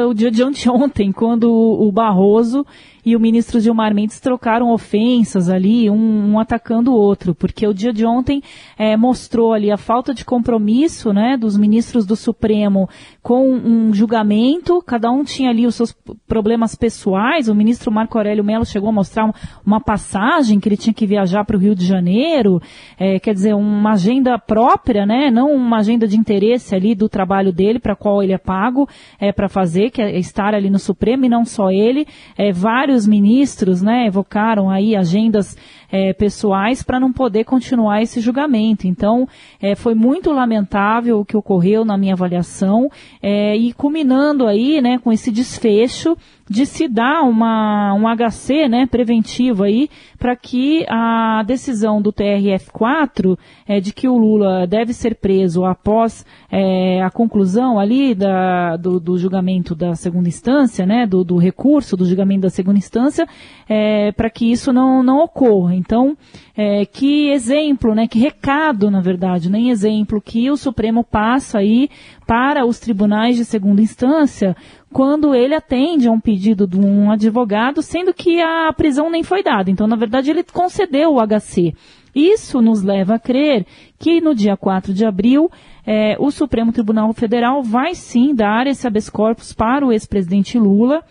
o 0.07 0.13
dia 0.13 0.31
de 0.31 0.41
anteontem, 0.41 1.11
quando 1.13 1.51
o 1.51 1.91
Barroso 1.91 2.65
e 3.05 3.15
o 3.15 3.19
ministro 3.19 3.59
Gilmar 3.59 3.93
Mendes 3.93 4.19
trocaram 4.19 4.71
ofensas 4.71 5.47
ali, 5.47 5.89
um, 5.91 6.31
um 6.31 6.39
atacando 6.39 6.91
o 6.91 6.95
outro, 6.95 7.35
porque 7.35 7.67
o 7.67 7.73
dia 7.73 7.93
de 7.93 8.03
ontem 8.03 8.41
é, 8.77 8.97
mostrou 8.97 9.53
ali 9.53 9.69
a 9.69 9.77
falta 9.77 10.11
de 10.11 10.25
compromisso 10.25 11.13
né, 11.13 11.37
dos 11.37 11.55
ministros 11.55 12.05
do 12.05 12.15
Supremo 12.15 12.89
com 13.21 13.47
um 13.47 13.93
julgamento, 13.93 14.81
cada 14.81 15.11
um 15.11 15.23
tinha 15.23 15.51
ali 15.51 15.67
os 15.67 15.75
seus 15.75 15.95
problemas 16.27 16.73
pessoais, 16.73 17.47
o 17.47 17.53
ministro 17.53 17.91
Marco 17.91 18.17
Aurélio 18.17 18.43
Mello 18.43 18.65
chegou 18.65 18.89
a 18.89 18.93
mostrar 18.93 19.31
uma 19.63 19.79
passagem 19.79 20.59
que 20.59 20.67
ele 20.67 20.77
tinha 20.77 20.93
que 20.93 21.05
viajar 21.05 21.45
para 21.45 21.55
o 21.55 21.59
Rio 21.59 21.75
de 21.75 21.85
Janeiro, 21.85 22.59
é, 22.97 23.19
quer 23.19 23.35
dizer, 23.35 23.53
uma 23.53 23.91
agenda 23.91 24.39
própria, 24.39 25.05
né, 25.05 25.24
não 25.29 25.53
uma 25.53 25.77
agenda 25.77 26.07
de 26.07 26.17
interesse 26.17 26.73
ali 26.73 26.95
do 26.95 27.07
trabalho 27.07 27.51
dele, 27.51 27.79
para 27.79 27.95
qual 27.95 28.23
ele 28.23 28.33
é 28.33 28.37
pago 28.37 28.87
é, 29.19 29.31
para 29.31 29.47
fazer, 29.47 29.91
que 29.91 30.01
é 30.01 30.17
estar 30.17 30.55
ali 30.55 30.69
no 30.69 30.79
Supremo, 30.79 31.25
e 31.25 31.29
não 31.29 31.45
só 31.45 31.69
ele, 31.69 32.07
é, 32.37 32.51
vários 32.51 32.95
vários 32.95 33.07
ministros 33.07 33.81
né, 33.81 34.05
evocaram 34.05 34.69
aí 34.69 34.95
agendas 34.95 35.57
é, 35.91 36.13
pessoais 36.13 36.83
para 36.83 36.99
não 36.99 37.11
poder 37.11 37.43
continuar 37.43 38.01
esse 38.01 38.19
julgamento. 38.19 38.87
Então, 38.87 39.27
é, 39.61 39.75
foi 39.75 39.95
muito 39.95 40.31
lamentável 40.31 41.19
o 41.19 41.25
que 41.25 41.37
ocorreu 41.37 41.83
na 41.85 41.97
minha 41.97 42.13
avaliação 42.13 42.89
é, 43.21 43.55
e 43.55 43.73
culminando 43.73 44.47
aí 44.47 44.81
né, 44.81 44.97
com 44.97 45.11
esse 45.11 45.31
desfecho 45.31 46.17
de 46.47 46.65
se 46.65 46.87
dar 46.87 47.23
uma, 47.23 47.93
um 47.93 48.03
HC 48.07 48.67
né, 48.69 48.85
preventivo 48.85 49.63
aí 49.63 49.89
para 50.19 50.35
que 50.35 50.85
a 50.87 51.43
decisão 51.43 52.01
do 52.01 52.13
TRF4 52.13 53.37
é, 53.67 53.79
de 53.79 53.91
que 53.91 54.07
o 54.07 54.17
Lula 54.17 54.67
deve 54.67 54.93
ser 54.93 55.15
preso 55.15 55.65
após 55.65 56.25
é, 56.51 57.01
a 57.01 57.09
conclusão 57.09 57.79
ali 57.79 58.13
da, 58.13 58.77
do, 58.77 58.99
do, 58.99 59.17
julgamento 59.17 59.73
da 59.73 59.95
segunda 59.95 60.27
instância, 60.27 60.85
né, 60.85 61.07
do, 61.07 61.23
do, 61.23 61.37
recurso 61.37 61.97
do 61.97 62.05
julgamento 62.05 62.41
da 62.41 62.49
segunda 62.49 62.77
instância, 62.77 63.27
é, 63.67 64.11
para 64.11 64.29
que 64.29 64.51
isso 64.51 64.71
não, 64.71 65.01
não 65.01 65.23
ocorra. 65.23 65.75
Então, 65.85 66.17
é, 66.57 66.83
que 66.83 67.29
exemplo, 67.29 67.93
né, 67.93 68.07
que 68.07 68.17
recado, 68.17 68.89
na 68.89 68.99
verdade, 68.99 69.51
nem 69.51 69.69
exemplo, 69.69 70.19
que 70.19 70.49
o 70.49 70.57
Supremo 70.57 71.03
passa 71.03 71.59
aí 71.59 71.89
para 72.25 72.65
os 72.65 72.79
tribunais 72.79 73.37
de 73.37 73.45
segunda 73.45 73.81
instância 73.81 74.57
quando 74.91 75.35
ele 75.35 75.53
atende 75.53 76.07
a 76.07 76.11
um 76.11 76.19
pedido 76.19 76.65
de 76.65 76.79
um 76.79 77.11
advogado, 77.11 77.83
sendo 77.83 78.13
que 78.13 78.41
a 78.41 78.73
prisão 78.73 79.11
nem 79.11 79.21
foi 79.21 79.43
dada. 79.43 79.69
Então, 79.69 79.85
na 79.85 79.95
verdade, 79.95 80.31
ele 80.31 80.43
concedeu 80.43 81.13
o 81.13 81.21
HC. 81.21 81.75
Isso 82.15 82.61
nos 82.61 82.81
leva 82.81 83.15
a 83.15 83.19
crer 83.19 83.65
que 83.99 84.21
no 84.21 84.33
dia 84.33 84.57
4 84.57 84.93
de 84.93 85.05
abril, 85.05 85.51
eh, 85.85 86.15
o 86.17 86.31
Supremo 86.31 86.71
Tribunal 86.71 87.11
Federal 87.13 87.61
vai 87.61 87.93
sim 87.93 88.33
dar 88.33 88.65
esse 88.67 88.87
habeas 88.87 89.09
corpus 89.09 89.53
para 89.53 89.85
o 89.85 89.91
ex-presidente 89.91 90.57
Lula, 90.57 91.03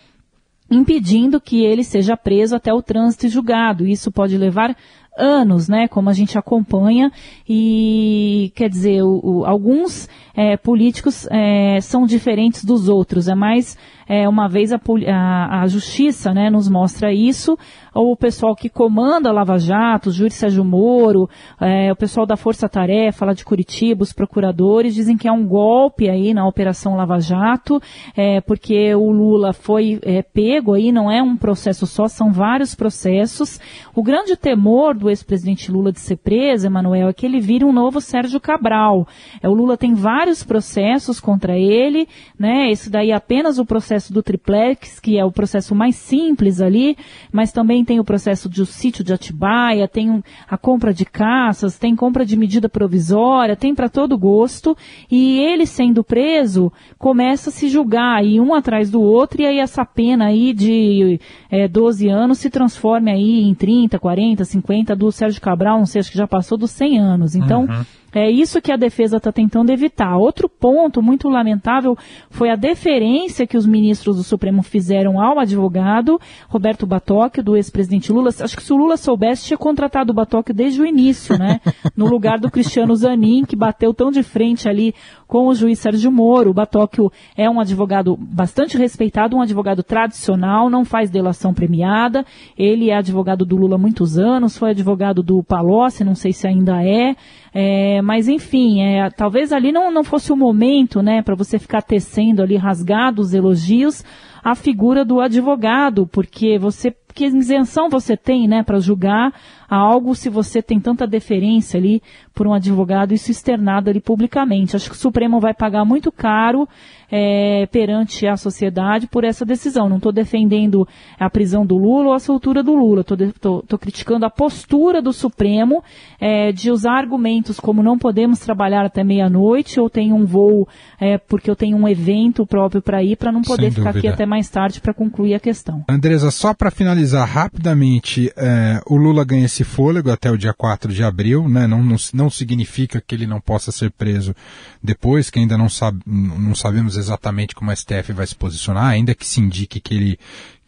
impedindo 0.75 1.41
que 1.41 1.63
ele 1.63 1.83
seja 1.83 2.17
preso 2.17 2.55
até 2.55 2.73
o 2.73 2.81
trânsito 2.81 3.25
e 3.25 3.29
julgado. 3.29 3.87
Isso 3.87 4.11
pode 4.11 4.37
levar 4.37 4.75
anos, 5.17 5.69
né, 5.69 5.87
como 5.87 6.09
a 6.09 6.13
gente 6.13 6.37
acompanha, 6.37 7.11
e 7.47 8.51
quer 8.53 8.69
dizer, 8.69 9.01
o, 9.01 9.21
o, 9.23 9.45
alguns 9.45 10.09
é, 10.35 10.57
políticos 10.57 11.25
é, 11.31 11.79
são 11.79 12.05
diferentes 12.05 12.65
dos 12.65 12.89
outros, 12.89 13.27
é 13.27 13.35
mais 13.35 13.77
é, 14.07 14.27
uma 14.29 14.47
vez 14.47 14.71
a, 14.71 14.79
a, 15.07 15.61
a, 15.61 15.67
justiça 15.67 16.33
né, 16.33 16.49
nos 16.49 16.69
mostra 16.69 17.11
isso, 17.11 17.57
ou 17.93 18.11
o 18.11 18.17
pessoal 18.17 18.55
que 18.55 18.69
comanda 18.69 19.29
a 19.29 19.31
Lava 19.31 19.57
Jato, 19.57 20.09
o 20.09 20.11
Júri 20.11 20.31
Sérgio 20.31 20.63
Moro, 20.63 21.29
é, 21.59 21.91
o 21.91 21.95
pessoal 21.95 22.25
da 22.25 22.35
Força 22.35 22.69
Tarefa 22.69 23.25
lá 23.25 23.33
de 23.33 23.43
Curitiba, 23.43 24.03
os 24.03 24.13
procuradores, 24.13 24.93
dizem 24.93 25.17
que 25.17 25.27
é 25.27 25.31
um 25.31 25.45
golpe 25.47 26.09
aí 26.09 26.33
na 26.33 26.47
Operação 26.47 26.95
Lava 26.95 27.19
Jato, 27.19 27.81
é, 28.15 28.41
porque 28.41 28.93
o 28.93 29.11
Lula 29.11 29.53
foi 29.53 29.99
é, 30.03 30.21
pego 30.21 30.73
aí, 30.73 30.91
não 30.91 31.09
é 31.09 31.21
um 31.21 31.35
processo 31.35 31.87
só, 31.87 32.07
são 32.07 32.31
vários 32.31 32.75
processos. 32.75 33.59
O 33.95 34.03
grande 34.03 34.35
temor 34.35 34.93
do 34.93 35.09
ex-presidente 35.09 35.71
Lula 35.71 35.91
de 35.91 35.99
ser 35.99 36.17
preso, 36.17 36.67
Emanuel, 36.67 37.09
é 37.09 37.13
que 37.13 37.25
ele 37.25 37.39
vire 37.39 37.65
um 37.65 37.73
novo 37.73 37.99
Sérgio 38.01 38.39
Cabral. 38.39 39.07
É, 39.41 39.49
o 39.49 39.53
Lula 39.53 39.77
tem 39.77 39.93
vários 39.93 40.43
processos 40.43 41.19
contra 41.19 41.57
ele, 41.57 42.07
né? 42.37 42.69
Esse 42.69 42.89
daí 42.89 43.11
é 43.11 43.15
apenas 43.15 43.57
o 43.57 43.65
processo 43.65 43.94
do 44.11 44.21
triplex, 44.21 44.99
que 44.99 45.17
é 45.17 45.25
o 45.25 45.31
processo 45.31 45.73
mais 45.73 45.95
simples 45.95 46.61
ali, 46.61 46.97
mas 47.31 47.51
também 47.51 47.83
tem 47.83 47.99
o 47.99 48.03
processo 48.03 48.49
do 48.49 48.65
sítio 48.65 49.03
de 49.03 49.13
Atibaia, 49.13 49.87
tem 49.87 50.23
a 50.49 50.57
compra 50.57 50.93
de 50.93 51.05
caças, 51.05 51.77
tem 51.77 51.95
compra 51.95 52.25
de 52.25 52.37
medida 52.37 52.69
provisória, 52.69 53.55
tem 53.55 53.73
para 53.73 53.89
todo 53.89 54.17
gosto, 54.17 54.77
e 55.09 55.39
ele 55.39 55.65
sendo 55.65 56.03
preso, 56.03 56.71
começa 56.97 57.49
a 57.49 57.53
se 57.53 57.69
julgar 57.69 58.17
aí 58.17 58.39
um 58.39 58.53
atrás 58.53 58.89
do 58.89 59.01
outro, 59.01 59.41
e 59.41 59.45
aí 59.45 59.59
essa 59.59 59.85
pena 59.85 60.25
aí 60.25 60.53
de 60.53 61.19
é, 61.49 61.67
12 61.67 62.09
anos 62.09 62.37
se 62.37 62.49
transforme 62.49 63.11
aí 63.11 63.41
em 63.41 63.53
30, 63.53 63.97
40, 63.99 64.45
50 64.45 64.95
do 64.95 65.11
Sérgio 65.11 65.41
Cabral, 65.41 65.79
não 65.79 65.85
sei, 65.85 65.99
acho 65.99 66.11
que 66.11 66.17
já 66.17 66.27
passou 66.27 66.57
dos 66.57 66.71
100 66.71 66.99
anos. 66.99 67.35
Então, 67.35 67.61
uhum. 67.61 67.85
É 68.15 68.31
isso 68.31 68.61
que 68.61 68.71
a 68.71 68.77
defesa 68.77 69.17
está 69.17 69.29
tentando 69.29 69.71
evitar. 69.71 70.15
Outro 70.15 70.47
ponto 70.47 71.01
muito 71.01 71.27
lamentável 71.27 71.97
foi 72.29 72.49
a 72.49 72.55
deferência 72.55 73.45
que 73.45 73.57
os 73.57 73.65
ministros 73.65 74.15
do 74.15 74.23
Supremo 74.23 74.63
fizeram 74.63 75.21
ao 75.21 75.37
advogado 75.37 76.17
Roberto 76.47 76.87
Batoque, 76.87 77.41
do 77.41 77.57
ex-presidente 77.57 78.13
Lula. 78.13 78.29
Acho 78.39 78.55
que 78.55 78.63
se 78.63 78.71
o 78.71 78.77
Lula 78.77 78.95
soubesse, 78.95 79.47
tinha 79.47 79.57
contratado 79.57 80.13
o 80.13 80.15
Batoque 80.15 80.53
desde 80.53 80.81
o 80.81 80.85
início, 80.85 81.37
né? 81.37 81.59
No 81.93 82.05
lugar 82.05 82.39
do 82.39 82.49
Cristiano 82.49 82.95
Zanin, 82.95 83.43
que 83.43 83.55
bateu 83.55 83.93
tão 83.93 84.09
de 84.09 84.23
frente 84.23 84.69
ali 84.69 84.95
com 85.27 85.47
o 85.47 85.53
juiz 85.53 85.79
Sérgio 85.79 86.11
Moro. 86.11 86.51
O 86.51 86.53
Batóquio 86.53 87.11
é 87.35 87.49
um 87.49 87.59
advogado 87.59 88.17
bastante 88.17 88.77
respeitado, 88.77 89.35
um 89.35 89.41
advogado 89.41 89.83
tradicional, 89.83 90.69
não 90.69 90.85
faz 90.85 91.09
delação 91.09 91.53
premiada. 91.53 92.25
Ele 92.57 92.89
é 92.89 92.97
advogado 92.97 93.45
do 93.45 93.57
Lula 93.57 93.75
há 93.75 93.79
muitos 93.79 94.17
anos, 94.17 94.57
foi 94.57 94.71
advogado 94.71 95.23
do 95.23 95.43
Palocci, 95.43 96.03
não 96.03 96.15
sei 96.15 96.33
se 96.33 96.47
ainda 96.47 96.83
é. 96.83 97.15
é 97.53 98.01
mas 98.01 98.27
enfim, 98.27 98.81
é, 98.81 99.09
talvez 99.09 99.51
ali 99.51 99.71
não, 99.71 99.91
não 99.91 100.03
fosse 100.03 100.31
o 100.31 100.37
momento, 100.37 101.01
né, 101.01 101.21
para 101.21 101.35
você 101.35 101.57
ficar 101.57 101.81
tecendo 101.81 102.41
ali 102.41 102.55
rasgados 102.55 103.33
elogios 103.33 104.03
à 104.43 104.53
figura 104.53 105.03
do 105.03 105.19
advogado, 105.19 106.07
porque 106.07 106.59
você 106.59 106.95
que 107.15 107.25
isenção 107.25 107.87
você 107.89 108.17
tem, 108.17 108.45
né, 108.45 108.61
para 108.61 108.77
julgar 108.77 109.33
algo 109.69 110.15
se 110.15 110.29
você 110.29 110.61
tem 110.61 110.79
tanta 110.79 111.07
deferência 111.07 111.79
ali 111.79 112.01
por 112.33 112.47
um 112.47 112.53
advogado 112.53 113.13
isso 113.13 113.31
externado 113.31 113.89
ali 113.89 114.01
publicamente. 114.01 114.75
Acho 114.75 114.89
que 114.89 114.95
o 114.95 114.99
Supremo 114.99 115.39
vai 115.39 115.53
pagar 115.53 115.85
muito 115.85 116.11
caro 116.11 116.67
é, 117.09 117.67
perante 117.67 118.27
a 118.27 118.35
sociedade 118.35 119.07
por 119.07 119.23
essa 119.23 119.45
decisão. 119.45 119.87
Não 119.87 119.97
estou 119.97 120.11
defendendo 120.11 120.87
a 121.19 121.29
prisão 121.29 121.65
do 121.65 121.77
Lula 121.77 122.07
ou 122.07 122.13
a 122.13 122.19
soltura 122.19 122.61
do 122.61 122.73
Lula. 122.75 123.01
Estou 123.01 123.79
criticando 123.79 124.25
a 124.25 124.29
postura 124.29 125.01
do 125.01 125.13
Supremo 125.13 125.83
é, 126.19 126.51
de 126.51 126.71
usar 126.71 126.97
argumentos 126.97 127.59
como 127.59 127.81
não 127.81 127.97
podemos 127.97 128.39
trabalhar 128.39 128.85
até 128.85 129.03
meia-noite 129.03 129.79
ou 129.79 129.89
tenho 129.89 130.15
um 130.15 130.25
voo 130.25 130.67
é, 130.99 131.17
porque 131.17 131.49
eu 131.49 131.55
tenho 131.55 131.77
um 131.77 131.87
evento 131.87 132.45
próprio 132.45 132.81
para 132.81 133.03
ir 133.03 133.15
para 133.15 133.31
não 133.31 133.41
poder 133.41 133.71
ficar 133.71 133.91
aqui 133.91 134.07
até 134.07 134.25
mais 134.25 134.49
tarde 134.49 134.81
para 134.81 134.93
concluir 134.93 135.33
a 135.35 135.39
questão. 135.39 135.83
Andresa, 135.87 136.31
só 136.31 136.53
para 136.53 136.71
finalizar 136.71 137.27
rapidamente, 137.27 138.31
é, 138.35 138.81
o 138.87 138.95
Lula 138.97 139.23
ganha 139.23 139.47
esse 139.55 139.63
fôlego 139.63 140.11
até 140.11 140.29
o 140.29 140.37
dia 140.37 140.53
4 140.53 140.93
de 140.93 141.01
abril, 141.01 141.47
né? 141.47 141.65
não, 141.65 141.81
não, 141.81 141.95
não 142.13 142.29
significa 142.29 143.01
que 143.01 143.15
ele 143.15 143.25
não 143.25 143.39
possa 143.39 143.71
ser 143.71 143.89
preso 143.89 144.35
depois, 144.83 145.29
que 145.29 145.39
ainda 145.39 145.57
não, 145.57 145.69
sabe, 145.69 146.01
não 146.05 146.53
sabemos 146.53 146.97
exatamente 146.97 147.55
como 147.55 147.71
a 147.71 147.75
STF 147.75 148.11
vai 148.11 148.27
se 148.27 148.35
posicionar, 148.35 148.87
ainda 148.87 149.15
que 149.15 149.25
se 149.25 149.39
indique 149.39 149.79
que 149.79 149.93
ele 149.93 150.19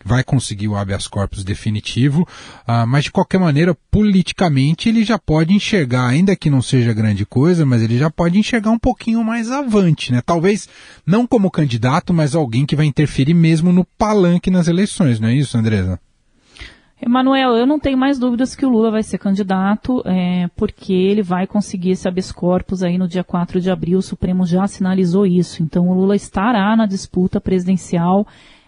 vai 0.06 0.24
conseguir 0.24 0.70
o 0.70 0.77
habeas 0.77 1.06
corpus 1.06 1.44
definitivo, 1.44 2.22
uh, 2.22 2.88
mas 2.88 3.06
de 3.06 3.12
qualquer 3.12 3.39
maneira, 3.39 3.75
politicamente, 3.91 4.88
ele 4.88 5.03
já 5.03 5.20
pode 5.20 5.53
enxergar, 5.53 6.08
ainda 6.08 6.36
que 6.36 6.50
não 6.50 6.62
seja 6.62 6.94
grande 6.94 7.25
coisa, 7.25 7.65
mas 7.65 7.82
ele 7.82 7.98
já 7.98 8.10
pode 8.10 8.39
enxergar 8.39 8.72
um 8.72 8.79
pouquinho 8.79 9.22
mais 9.22 9.51
avante, 9.51 10.13
né? 10.13 10.22
Talvez 10.25 10.70
não 11.06 11.27
como 11.27 11.51
candidato, 11.51 12.13
mas 12.13 12.36
alguém 12.36 12.65
que 12.65 12.75
vai 12.75 12.86
interferir 12.86 13.34
mesmo 13.34 13.74
no 13.74 13.84
palanque 13.84 14.50
nas 14.50 14.70
eleições, 14.70 15.20
não 15.20 15.27
é 15.27 15.36
isso, 15.36 15.58
Andresa? 15.58 16.00
Emanuel, 17.00 17.56
eu 17.56 17.68
não 17.68 17.80
tenho 17.80 17.98
mais 17.98 18.18
dúvidas 18.18 18.56
que 18.56 18.66
o 18.66 18.70
Lula 18.70 18.89
vai 18.89 19.04
ser 19.04 19.20
candidato, 19.20 20.01
é, 20.04 20.50
porque 20.56 20.92
ele 20.92 21.22
vai 21.22 21.46
conseguir 21.46 21.92
esse 21.92 22.08
habeas 22.08 22.32
corpus 22.32 22.82
aí 22.82 22.98
no 22.98 23.08
dia 23.08 23.24
4 23.24 23.62
de 23.62 23.70
abril, 23.70 24.00
o 24.00 24.01
Supremo 24.01 24.48
já 24.48 24.66
sinalizou 24.66 25.24
isso. 25.24 25.62
Então 25.62 25.88
o 25.89 25.94
Lula 25.94 26.16
estará 26.16 26.75
na 26.75 26.88
disputa 26.88 27.39
presidencial. 27.39 28.25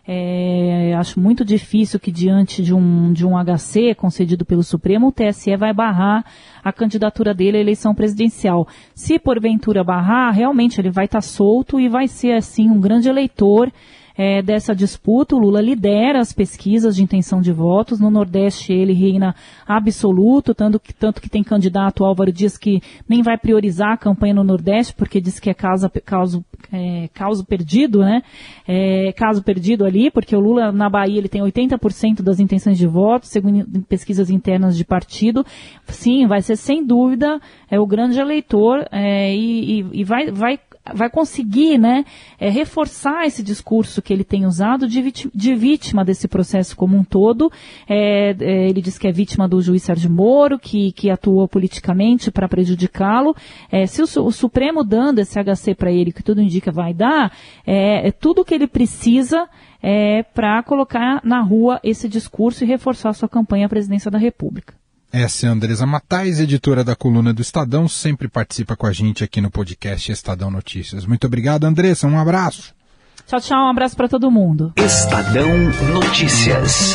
É, 0.08 0.94
acho 0.96 1.20
muito 1.20 1.44
difícil 1.44 2.00
que 2.00 2.12
diante 2.12 2.62
de 2.62 2.74
um, 2.74 3.12
de 3.14 3.26
um 3.26 3.34
HC 3.36 3.96
concedido 3.96 4.46
pelo 4.46 4.64
Supremo, 4.64 5.08
o 5.08 5.12
TSE 5.12 5.56
vai 5.58 5.74
barrar 5.74 6.24
a 6.64 6.72
candidatura 6.72 7.34
dele 7.34 7.58
à 7.58 7.62
eleição 7.62 7.96
presidencial. 7.96 8.68
Se 8.94 9.18
porventura 9.18 9.84
barrar, 9.84 10.32
realmente 10.32 10.80
ele 10.80 10.92
vai 10.92 11.06
estar 11.06 11.18
tá 11.18 11.22
solto 11.22 11.80
e 11.80 11.90
vai 11.90 12.08
ser 12.08 12.34
assim 12.34 12.70
um 12.70 12.80
grande 12.80 13.10
eleitor 13.10 13.72
é, 14.20 14.42
dessa 14.42 14.76
disputa. 14.76 15.34
O 15.34 15.40
Lula 15.40 15.62
lidera 15.62 16.20
as 16.20 16.34
pesquisas 16.34 16.94
de 16.94 17.02
intenção 17.02 17.40
de 17.40 17.54
votos. 17.54 18.02
No 18.02 18.12
Nordeste 18.12 18.74
ele 18.74 18.92
reina 18.92 19.34
absoluto, 19.66 20.54
tanto 20.54 20.78
que, 20.78 20.94
tanto 20.94 21.22
que 21.22 21.30
tem 21.30 21.42
candidato 21.42 22.04
Álvaro 22.04 22.30
Dias 22.30 22.58
que 22.58 22.82
nem 23.08 23.22
vai 23.22 23.38
priorizar 23.38 23.94
a 23.94 23.98
campanha 23.98 24.34
no 24.34 24.44
Nordeste, 24.44 24.94
porque 24.94 25.22
diz 25.22 25.40
que 25.40 25.50
é 25.50 25.54
caso, 25.54 25.90
caso, 26.04 26.44
é, 26.70 27.08
caso 27.14 27.46
perdido, 27.46 28.02
né? 28.02 28.22
É, 28.68 29.14
caso 29.14 29.42
perdido 29.42 29.86
ali, 29.86 30.12
porque 30.12 30.36
o 30.36 30.40
Lula 30.42 30.70
na 30.74 30.90
Bahia 30.90 31.18
ele 31.18 31.30
tem 31.30 31.42
80% 31.42 32.22
das 32.22 32.42
intenções 32.42 32.78
de 32.78 32.88
votos, 32.88 33.30
segundo 33.30 33.66
pesquisas 33.88 34.30
internas 34.30 34.76
de 34.76 34.84
partido. 34.84 35.46
Sim, 35.86 36.28
vai 36.28 36.42
ser 36.42 36.58
sem 36.58 36.86
dúvida 36.86 37.40
é 37.72 37.80
o 37.80 37.86
grande 37.86 38.20
eleitor 38.20 38.86
é, 38.92 39.34
e, 39.34 39.82
e, 39.82 39.86
e 40.02 40.04
vai, 40.04 40.32
vai 40.32 40.60
vai 40.94 41.10
conseguir 41.10 41.78
né, 41.78 42.06
é, 42.40 42.50
reforçar 42.50 43.26
esse 43.26 43.44
discurso 43.44 44.02
que 44.02 44.14
ele 44.14 44.24
tem 44.24 44.46
usado 44.46 44.88
de, 44.88 45.02
vítima, 45.02 45.32
de 45.34 45.56
vítima 45.56 46.06
desse 46.06 46.28
processo 46.28 46.76
como 46.76 46.98
um 46.98 47.04
todo. 47.04 47.52
É, 47.88 48.36
é, 48.40 48.70
ele 48.70 48.82
diz 48.82 48.98
que 48.98 49.08
é 49.08 49.12
vítima 49.12 49.48
do 49.48 49.62
juiz 49.62 49.84
Sérgio 49.84 50.10
Moro, 50.10 50.58
que, 50.58 50.92
que 50.92 51.10
atuou 51.10 51.48
politicamente 51.48 52.32
para 52.32 52.48
prejudicá-lo. 52.48 53.36
É, 53.72 53.86
se 53.86 54.02
o, 54.02 54.26
o, 54.26 54.32
Supremo 54.32 54.84
dando 54.84 55.20
esse 55.20 55.40
HC 55.40 55.76
para 55.76 55.92
ele, 55.92 56.12
que 56.12 56.24
tudo 56.24 56.42
indica 56.42 56.72
vai 56.72 56.94
dar, 56.94 57.32
é, 57.66 58.08
é 58.08 58.12
tudo 58.12 58.42
o 58.42 58.46
que 58.46 58.54
ele 58.54 58.68
precisa 58.68 59.48
é, 59.82 60.24
para 60.24 60.62
colocar 60.64 61.22
na 61.24 61.42
rua 61.42 61.80
esse 61.84 62.08
discurso 62.08 62.64
e 62.64 62.68
reforçar 62.68 63.14
sua 63.14 63.30
campanha 63.30 63.66
à 63.66 63.70
presidência 63.70 64.10
da 64.10 64.18
República. 64.18 64.79
Essa 65.12 65.48
é 65.48 65.50
a 65.50 65.54
Andresa 65.54 65.86
Matais, 65.86 66.40
editora 66.40 66.84
da 66.84 66.96
coluna 66.96 67.34
do 67.34 67.42
Estadão, 67.42 67.88
sempre 67.88 68.28
participa 68.28 68.76
com 68.76 68.86
a 68.86 68.94
gente 68.94 69.24
aqui 69.24 69.42
no 69.42 69.50
podcast 69.50 70.12
Estadão 70.12 70.52
Notícias. 70.52 71.06
Muito 71.06 71.26
obrigado, 71.26 71.64
Andressa, 71.64 72.08
um 72.08 72.20
abraço. 72.20 72.76
Tchau, 73.26 73.42
tchau, 73.42 73.66
um 73.66 73.70
abraço 73.70 73.96
para 73.96 74.08
todo 74.08 74.30
mundo. 74.30 74.74
Estadão 74.76 75.50
Notícias. 75.94 76.94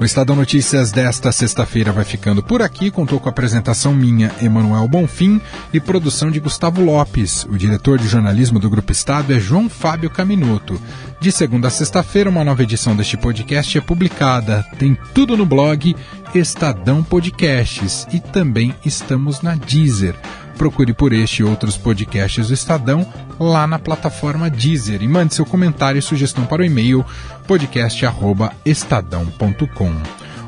O 0.00 0.04
Estadão 0.04 0.34
Notícias 0.34 0.90
desta 0.90 1.30
sexta-feira 1.30 1.92
vai 1.92 2.04
ficando 2.04 2.42
por 2.42 2.62
aqui. 2.62 2.90
Contou 2.90 3.20
com 3.20 3.28
a 3.28 3.32
apresentação 3.32 3.92
minha, 3.94 4.32
Emanuel 4.40 4.88
Bonfim, 4.88 5.38
e 5.74 5.78
produção 5.78 6.30
de 6.30 6.40
Gustavo 6.40 6.82
Lopes. 6.82 7.44
O 7.44 7.58
diretor 7.58 7.98
de 7.98 8.08
jornalismo 8.08 8.58
do 8.58 8.70
Grupo 8.70 8.92
Estado 8.92 9.30
é 9.34 9.38
João 9.38 9.68
Fábio 9.68 10.08
Caminoto. 10.08 10.80
De 11.20 11.30
segunda 11.30 11.68
a 11.68 11.70
sexta-feira, 11.70 12.30
uma 12.30 12.42
nova 12.42 12.62
edição 12.62 12.96
deste 12.96 13.18
podcast 13.18 13.76
é 13.76 13.80
publicada. 13.82 14.64
Tem 14.78 14.96
tudo 15.12 15.36
no 15.36 15.44
blog 15.44 15.94
Estadão 16.34 17.02
Podcasts 17.02 18.06
e 18.10 18.20
também 18.20 18.74
estamos 18.82 19.42
na 19.42 19.54
Deezer. 19.54 20.14
Procure 20.60 20.92
por 20.92 21.12
este 21.14 21.40
e 21.40 21.42
outros 21.42 21.78
podcasts 21.78 22.48
do 22.48 22.54
Estadão 22.54 23.10
lá 23.38 23.66
na 23.66 23.78
plataforma 23.78 24.50
Deezer 24.50 25.02
e 25.02 25.08
mande 25.08 25.34
seu 25.34 25.46
comentário 25.46 25.98
e 25.98 26.02
sugestão 26.02 26.44
para 26.44 26.60
o 26.60 26.64
e-mail 26.66 27.02
podcast@estadão.com. 27.46 29.88
Um 29.88 30.02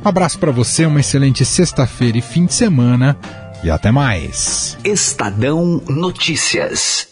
abraço 0.04 0.38
para 0.38 0.52
você, 0.52 0.84
uma 0.84 1.00
excelente 1.00 1.46
sexta-feira 1.46 2.18
e 2.18 2.20
fim 2.20 2.44
de 2.44 2.52
semana 2.52 3.16
e 3.64 3.70
até 3.70 3.90
mais. 3.90 4.76
Estadão 4.84 5.82
Notícias. 5.88 7.11